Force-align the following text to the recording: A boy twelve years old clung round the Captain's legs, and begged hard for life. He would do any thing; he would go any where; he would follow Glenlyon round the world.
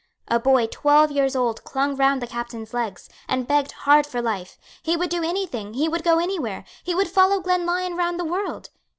A 0.27 0.39
boy 0.39 0.65
twelve 0.65 1.11
years 1.11 1.35
old 1.35 1.63
clung 1.63 1.95
round 1.95 2.23
the 2.23 2.25
Captain's 2.25 2.73
legs, 2.73 3.07
and 3.27 3.47
begged 3.47 3.73
hard 3.85 4.07
for 4.07 4.19
life. 4.19 4.57
He 4.81 4.97
would 4.97 5.11
do 5.11 5.23
any 5.23 5.45
thing; 5.45 5.75
he 5.75 5.87
would 5.87 6.03
go 6.03 6.17
any 6.17 6.39
where; 6.39 6.65
he 6.83 6.95
would 6.95 7.07
follow 7.07 7.39
Glenlyon 7.39 7.95
round 7.95 8.19
the 8.19 8.25
world. 8.25 8.71